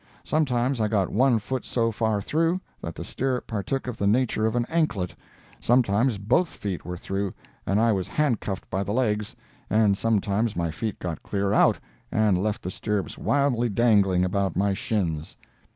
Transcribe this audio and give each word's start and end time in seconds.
Sometimes 0.23 0.81
I 0.81 0.87
got 0.87 1.11
one 1.11 1.37
foot 1.37 1.63
so 1.63 1.91
far 1.91 2.23
through, 2.23 2.59
that 2.81 2.95
the 2.95 3.03
stirrup 3.03 3.45
partook 3.45 3.85
of 3.85 3.97
the 3.97 4.07
nature 4.07 4.47
of 4.47 4.55
an 4.55 4.65
anklet—sometimes 4.67 6.17
both 6.17 6.49
feet 6.49 6.83
were 6.83 6.97
through 6.97 7.35
and 7.67 7.79
I 7.79 7.91
was 7.91 8.07
handcuffed 8.07 8.67
by 8.71 8.81
the 8.81 8.93
legs 8.93 9.35
and 9.69 9.95
some 9.95 10.19
times 10.19 10.55
my 10.55 10.71
feet 10.71 10.97
got 10.97 11.21
clear 11.21 11.53
out 11.53 11.77
and 12.11 12.35
left 12.41 12.63
the 12.63 12.71
stirrups 12.71 13.19
wildly 13.19 13.69
dangling 13.69 14.25
about 14.25 14.55
my 14.55 14.73
shins. 14.73 15.37